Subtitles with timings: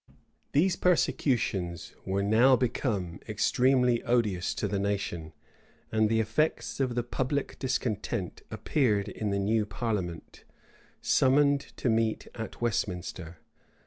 [0.53, 5.31] These persecutions were now become extremely odious to the nation;
[5.91, 10.43] and the effects of the public discontent appeared in the new parliament,
[11.03, 13.37] summoned to meet at Westminster.